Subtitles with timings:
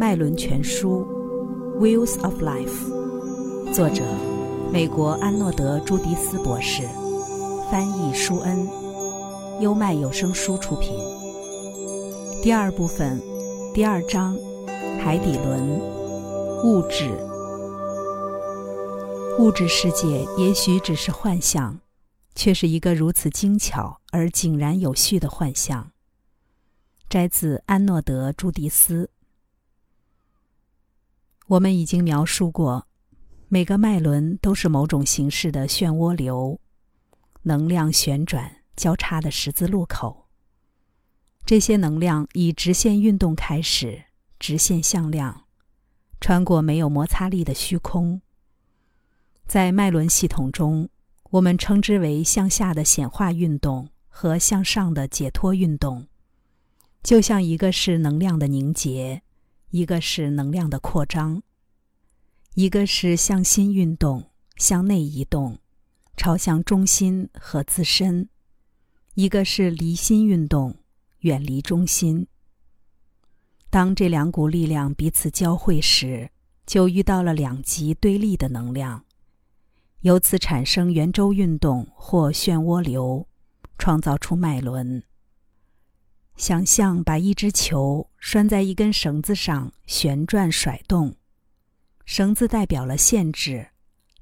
[0.00, 1.06] 脉轮全书》
[1.78, 4.02] （Wheels of Life），作者
[4.72, 6.84] 美国安诺德·朱迪斯博士，
[7.70, 8.66] 翻译舒恩，
[9.60, 10.94] 优麦有声书出品。
[12.42, 13.20] 第二部分，
[13.74, 14.34] 第二章，
[15.04, 15.68] 海底轮，
[16.64, 17.10] 物质。
[19.38, 21.78] 物质世界也许只是幻象，
[22.34, 25.90] 却是一个如此精巧而井然有序的幻象。
[27.06, 29.10] 摘自安诺德·朱迪斯。
[31.50, 32.86] 我们已经描述过，
[33.48, 36.60] 每个脉轮都是某种形式的漩涡流，
[37.42, 40.28] 能量旋转交叉的十字路口。
[41.44, 44.04] 这些能量以直线运动开始，
[44.38, 45.46] 直线向量，
[46.20, 48.22] 穿过没有摩擦力的虚空。
[49.48, 50.88] 在脉轮系统中，
[51.30, 56.06] 我们称之为向下的显化运动和向上的解脱运动。
[57.02, 59.22] 就像一个是能量的凝结，
[59.70, 61.42] 一个是能量的扩张；
[62.54, 65.58] 一个是向心运动，向内移动，
[66.16, 68.26] 朝向中心和自身；
[69.14, 70.76] 一个是离心运动，
[71.20, 72.26] 远离中心。
[73.70, 76.30] 当这两股力量彼此交汇时，
[76.66, 79.04] 就遇到了两极对立的能量，
[80.00, 83.28] 由此产生圆周运动或漩涡流，
[83.78, 85.04] 创造出脉轮。
[86.40, 91.14] 想象把一只球拴在一根绳子上旋转甩动，
[92.06, 93.68] 绳子代表了限制，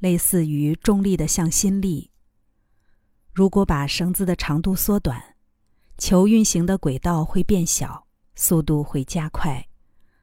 [0.00, 2.10] 类似于重力的向心力。
[3.32, 5.36] 如果把绳子的长度缩短，
[5.96, 9.68] 球运行的轨道会变小，速度会加快，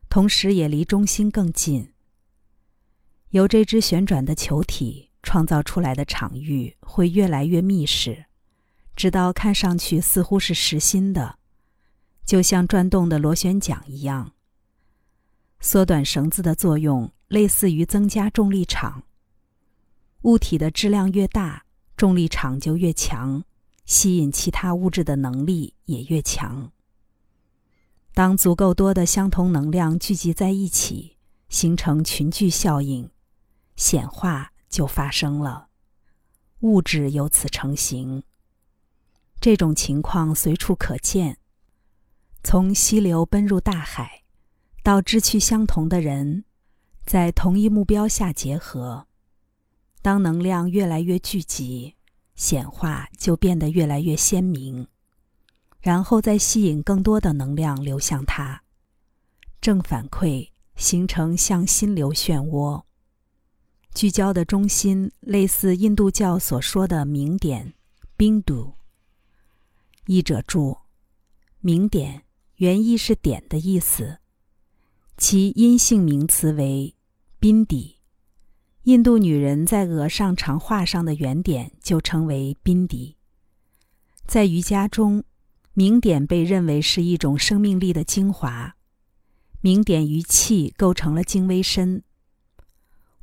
[0.10, 1.94] 同时也离中心更近。
[3.30, 8.26] 由这只旋转的球体创造出来的场域会越来越密实，
[8.98, 11.40] 直到看上去似乎是实心的。
[12.26, 14.34] 就像转动的螺旋桨一样，
[15.60, 19.04] 缩短绳子的作用类似于增加重力场。
[20.24, 21.66] 物体的质量越大，
[21.96, 23.44] 重力场就越强，
[23.86, 26.72] 吸引其他物质的能力也越强。
[28.14, 31.18] 当足够多的相同能量聚集在一起，
[31.50, 33.12] 形成群聚效应，
[33.76, 35.68] 显化就发生了，
[36.62, 38.24] 物质由此成型。
[39.40, 41.38] 这种情况随处可见。
[42.48, 44.22] 从溪流奔入大海，
[44.84, 46.46] 到志趣相同的人，
[47.04, 49.08] 在同一目标下结合。
[50.04, 51.96] 当能量越来越聚集，
[52.36, 54.88] 显化就变得越来越鲜明，
[55.80, 58.62] 然后再吸引更多的能量流向它，
[59.60, 62.84] 正反馈形成向心流漩涡。
[63.96, 67.74] 聚焦的中心类似印度教所说的明点，
[68.16, 68.76] 冰度。
[70.06, 70.78] 译者注：
[71.62, 72.22] 明点。
[72.58, 74.20] 原意是“点”的意思，
[75.18, 76.96] 其阴性名词为
[77.40, 77.98] “宾底”。
[78.84, 83.18] 印度女人在额上常画上的圆点就称为宾底。
[84.26, 85.24] 在瑜伽中，
[85.74, 88.78] 明点被认为是一种生命力的精华。
[89.60, 92.04] 明点与气构成了精微身。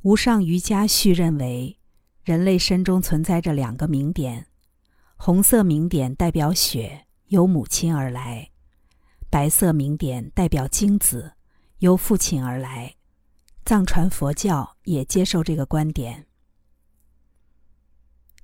[0.03, 1.79] 无上瑜伽序认为，
[2.23, 4.45] 人类身中存在着两个明点，
[5.15, 8.52] 红色明点代表血，由母亲而来。
[9.33, 11.33] 白色明点代表精子，
[11.79, 12.93] 由父亲而来。
[13.65, 16.27] 藏传佛教也接受这个观点。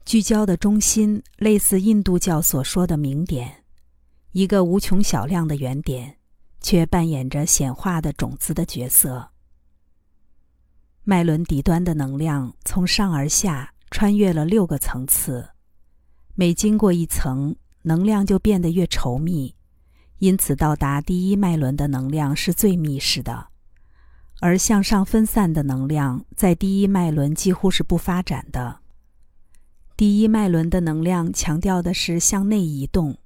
[0.03, 3.63] 聚焦的中心类似印度教所说的明点，
[4.31, 6.17] 一个无穷小量的圆点，
[6.59, 9.29] 却扮演着显化的种子的角色。
[11.03, 15.47] 脉轮底端的能量从上而下穿越了六个层次，
[16.33, 19.53] 每经过一层，能量就变得越稠密。
[20.19, 23.47] 因此，到达第一脉轮的能量是最密实的，
[24.41, 28.79] 而向上分散的能量在第一脉轮几乎是不发展的。
[29.95, 33.17] 第一脉轮的能量强调的是向内移动，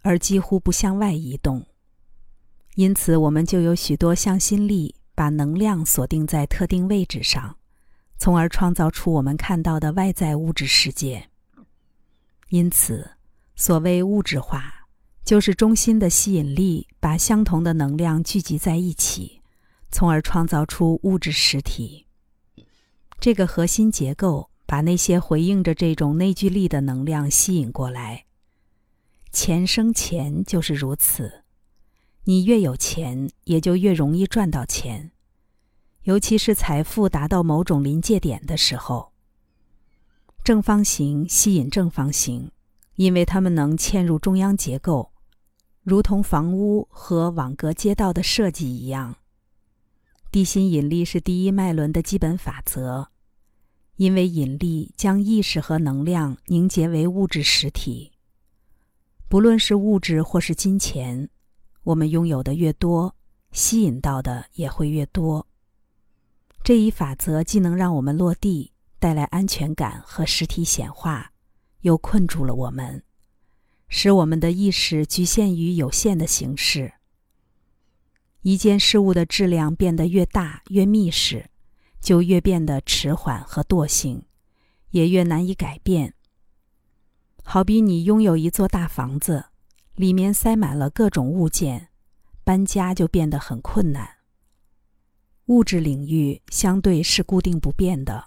[0.00, 1.66] 而几乎不向外移动。
[2.76, 7.56] 因此，我们就有许多向心力把能量锁定在特定位置上，
[8.16, 11.28] 从而创造出我们看到的外在物质世界。
[12.48, 13.10] 因此，
[13.54, 14.81] 所谓物质化。
[15.24, 19.40] 就是中心的吸引力把相同的能量聚集在一起，
[19.90, 22.06] 从而创造出物质实体。
[23.20, 28.24] 这个核心结构把那些回应着这种内聚力的能量吸引过来。
[29.30, 31.44] 钱生钱就是如此，
[32.24, 35.12] 你越有钱，也就越容易赚到钱，
[36.02, 39.12] 尤其是财富达到某种临界点的时候。
[40.42, 42.50] 正方形吸引正方形，
[42.96, 45.11] 因为它们能嵌入中央结构。
[45.82, 49.16] 如同房屋和网格街道的设计一样，
[50.30, 53.08] 地心引力是第一脉轮的基本法则，
[53.96, 58.12] 因为引力将意识和能量凝结为物质实体。
[59.28, 61.28] 不论是物质或是金钱，
[61.82, 63.16] 我们拥有的越多，
[63.50, 65.48] 吸引到的也会越多。
[66.62, 68.70] 这一法则既能让我们落地，
[69.00, 71.32] 带来安全感和实体显化，
[71.80, 73.02] 又困住了我们，
[73.94, 76.94] 使我们的意识局限于有限的形式。
[78.40, 81.50] 一件事物的质量变得越大越密实，
[82.00, 84.24] 就越变得迟缓和惰性，
[84.92, 86.14] 也越难以改变。
[87.44, 89.44] 好比你拥有一座大房子，
[89.94, 91.88] 里面塞满了各种物件，
[92.42, 94.08] 搬家就变得很困难。
[95.46, 98.24] 物质领域相对是固定不变的，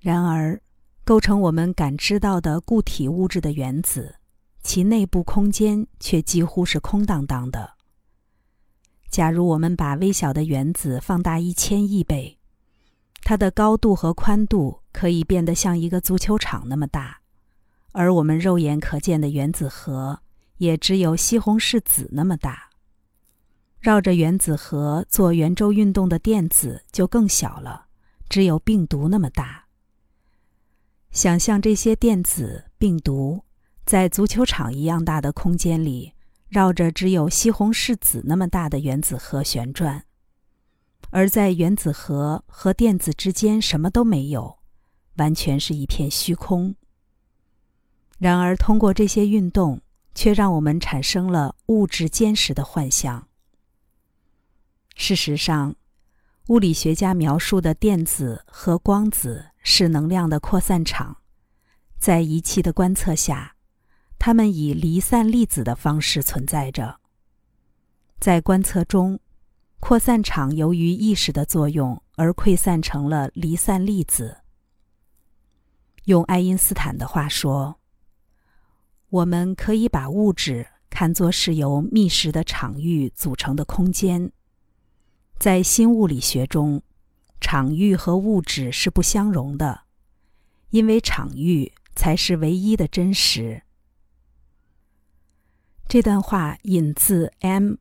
[0.00, 0.60] 然而，
[1.02, 4.16] 构成我们感知到的固体物质的原子，
[4.68, 7.72] 其内部空间却几乎是空荡荡的。
[9.08, 12.36] 假如我们把微小的原子放大一千亿倍，
[13.22, 17.22] 它的高度和宽度可以变得像一个足球场那么大，
[17.92, 20.20] 而我们肉眼可见的原子核
[20.58, 22.68] 也只有西红柿籽那么大。
[23.80, 27.86] 绕着原子核做圆周运动的电子就更小了，
[28.28, 29.64] 只有病毒那么大。
[31.10, 33.42] 想象这些电子、病毒
[33.88, 36.12] 在足球场一样大的空间里。
[36.50, 40.04] 绕着只有西红柿籽那么大的原子核旋转，
[41.10, 44.58] 而在原子核和电子之间什么都没有，
[45.16, 46.74] 完全是一片虚空。
[48.18, 49.82] 然而，通过这些运动，
[50.14, 53.28] 却让我们产生了物质坚实的幻象。
[54.96, 55.76] 事实上，
[56.48, 61.18] 物理学家描述的电子和光子是能量的扩散场，
[61.98, 63.56] 在仪器的观测下。
[64.18, 66.98] 它们以离散粒子的方式存在着。
[68.18, 69.20] 在观测中，
[69.80, 74.38] 扩散场由于意识的作用而溃散成了离散粒子。
[76.06, 77.78] 用爱因斯坦的话说，
[79.08, 84.32] 我们可以把物质看作是由密实的场域组成的空间。
[85.38, 86.82] 在新物理学中，
[87.40, 89.82] 场域和物质是不相容的，
[90.70, 93.62] 因为场域才是唯一的真实。
[95.88, 97.76] 这段话引自 M.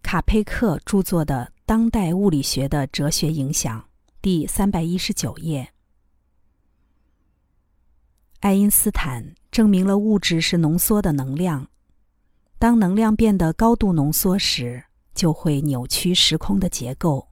[0.00, 3.80] 卡佩克著作的《当代物理学的哲学影响》
[4.22, 5.74] 第三百一十九页。
[8.40, 11.68] 爱因斯坦证明了物质是浓缩的能量，
[12.58, 17.28] 当能量变得高度浓缩时，就会扭曲时空的结构，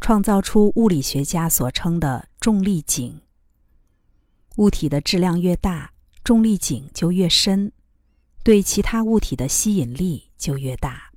[0.00, 3.20] 创造出物理学家所称的重力井。
[4.56, 5.92] 物体的质量越大，
[6.24, 7.70] 重力井就越深。
[8.46, 11.10] 对其他物体的吸引力就越大。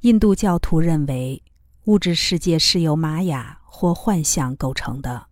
[0.00, 1.40] 印度教徒认为，
[1.84, 5.28] 物质世界是由玛雅或幻象构成的。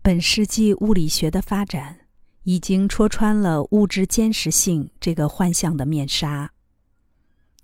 [0.00, 2.06] 本世纪物理学的发展
[2.44, 6.50] 已经戳穿了物质坚实性这个幻象的面纱。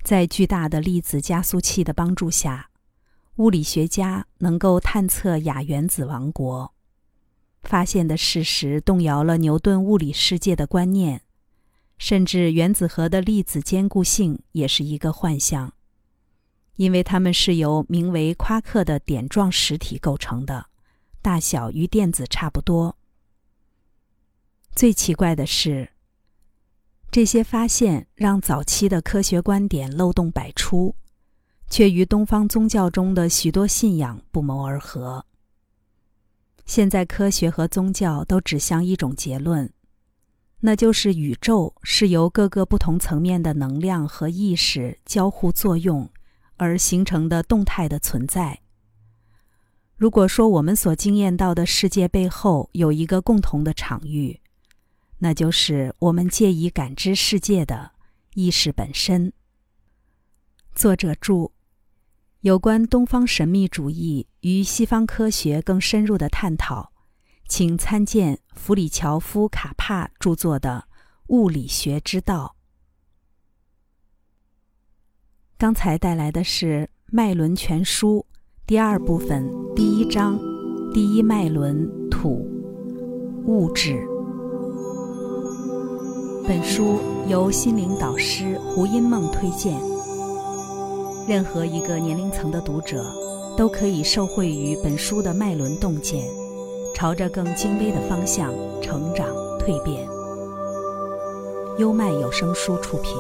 [0.03, 2.69] 在巨大的粒子加速器的帮助下，
[3.37, 6.75] 物理学家能够探测亚原子王国。
[7.63, 11.23] 发现的事实动摇了牛顿物理世界的观念，
[11.97, 15.73] 甚至原子核的粒子坚固性也是一个幻象，
[16.77, 20.67] 因为它们是由名为夸克的点状实体构成的，
[21.23, 22.97] 大小与电子差不多。
[24.75, 25.91] 最奇怪的是，
[27.11, 30.97] 这些发现让早期的科学观点漏洞百出，
[31.71, 35.25] 却与东方宗教中的许多信仰不谋而合。
[36.65, 39.71] 现在科学和宗教都指向一种结论，
[40.61, 46.09] 那就是宇宙是由各个不同层面的能量和意识交互作用
[46.57, 48.61] 而形成的动态的存在。
[49.97, 54.41] 如果说我们所经验到的世界背后有一个共同的场域，
[55.19, 57.93] 那就是我们借以感知世界的
[58.35, 59.33] 意识本身。
[60.75, 61.53] 作者注。
[62.41, 66.93] 有关东方神秘主义与西方科学更深入的探讨，
[67.47, 70.87] 请参见弗里乔夫·卡帕著作的
[71.29, 72.57] 《物理学之道》。
[75.57, 78.27] 刚才带来的是《脉轮全书》
[78.67, 80.37] 第二部分第一章
[80.93, 82.45] “第一脉轮土
[83.47, 84.05] 物质”。
[86.45, 89.81] 本书由心灵导师胡因梦推荐。
[91.29, 93.05] 任何一个年龄层的读者，
[93.57, 96.25] 都可以受惠于本书的脉轮洞见，
[96.95, 99.27] 朝着更精微的方向成长
[99.59, 100.07] 蜕变。
[101.79, 103.13] 优麦有声书出品。